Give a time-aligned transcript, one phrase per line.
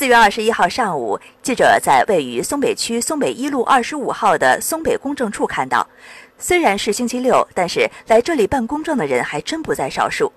[0.00, 5.86] 四月二十一号上午，记者在位于松北区松北一路二十五号的松北公证处看到，
[6.38, 10.32] 虽然是星期六，但是来这里办公证的人还真不在少数。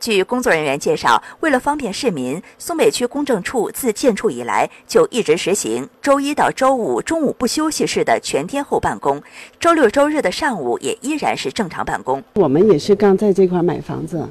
[0.00, 9.22] 据工作人员介绍，为了方便市民，松北区公证处自建处以来就一直实行周一到周五中午不休息式的全天候办公，
[9.60, 12.20] 周六周日的上午也依然是正常办公。
[12.34, 14.28] 我们也是刚在这块买房子。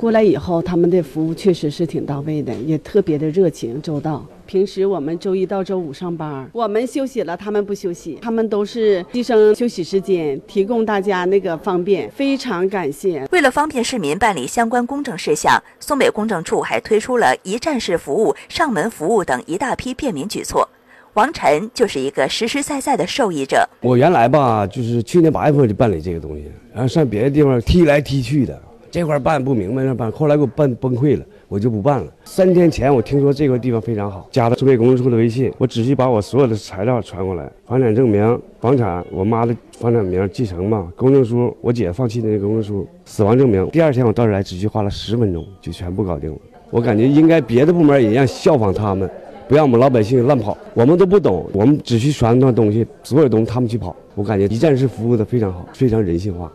[0.00, 4.24] 过来以后，他们的服务确实是挺到位的，也特别的热情周到。
[4.46, 13.28] 平时我们周一到周五上班，我们休息了，他们不休息，他们都是牺牲休息时间，提供大家那个方便，非常感谢。
[13.30, 20.66] 为了方便市民办理相关公证事项，松北公证处还推出了一站式服务、上门服务等一大批便民举措。
[21.12, 23.68] 王晨就是一个实实在在的受益者。
[23.82, 28.58] 我原来吧，就是去年八月份就办理这个东西，然后上别的地方踢来踢去的。
[28.90, 32.12] 这块办不明白，那办，后来给我办崩溃了，我就不办了。
[32.24, 43.64] 三天前我听说这块地方非常好，加了苏北公证处的微信，我仔细把我所有的材料传过来，房产证明、房产我妈的房产名继承嘛，公证书，我姐放弃的那个公证书，死亡证明。
[43.70, 46.38] 第二天我到这来，只需花了十分钟就全部搞定了。
[46.70, 49.08] 我感觉应该别的部门也让效仿他们，
[49.46, 50.58] 不让我们老百姓乱跑。
[50.74, 53.94] 我们都不懂，我们只需传那东西，所有东西他们去跑。
[54.16, 56.52] 我感觉一站式服务的非常好，非常人性化。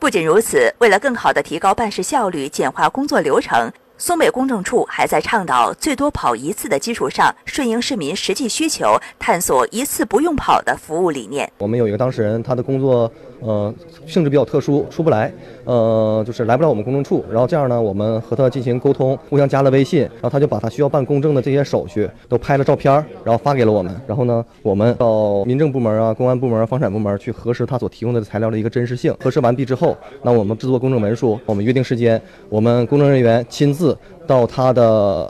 [0.00, 11.50] 不仅如此，为了更好地提高办事效率、简化工作流程，松北公证处还在倡导最多跑一次的基础上，顺应市民实际需求，探索一次不用跑的服务理念。
[11.58, 13.10] 我们有一个当事人，他的工作。
[13.40, 13.72] 呃，
[14.04, 15.32] 性质比较特殊，出不来，
[15.64, 17.24] 呃，就是来不了我们公证处。
[17.30, 23.94] 然后这样呢，我们和他进行沟通，互相加了微信，然后他就把他需要办公证的这些手续都拍了照片，然后发给了我们。
[24.08, 29.14] 然后呢，我们到民政部门啊、公安部门、房产部门去核实他所提供的材料的一个真实性。
[29.22, 33.87] 核实完毕之后，那我们制作公证文书，我们约定时间，我们公证人员亲自
[34.26, 34.82] 到他的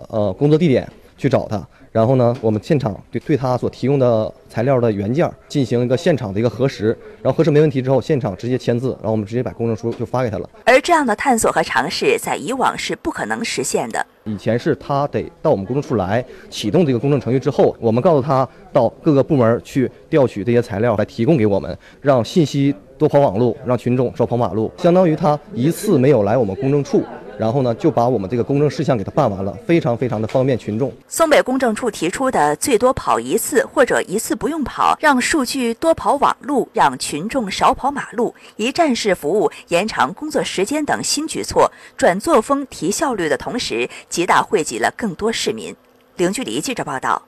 [0.08, 1.66] 呃工作地点去找他。
[1.90, 10.48] 然后呢，我们现场对对他所提供的材料的原件进行一个现场的一个核实，然后核实没问题之后，现场直接签字，然后我们直接把公证书就发给他了。
[10.64, 14.06] 而这样的探索和尝试，在以往是不可能实现的。
[14.24, 27.02] 以前是他得到我们公证处来启动这个公证程序之后，我们告诉他到各个部门去调取这些材料来提供给我们，让信息多跑网路，让群众少跑马路，相当于他一次没有来我们公证处。
[27.38, 30.92] 然后呢，就把我们这个公证事项给他办完了，非常非常的方便群众。
[31.06, 45.74] 松北公证处提出的最多跑一次或者一次不用跑，让数据多跑网路，让群众少跑马路，一站式服务，延长工作时间等新举措，转作风提效率的同时，极大惠及了更多市民。
[46.16, 47.22] 零距离记者报道。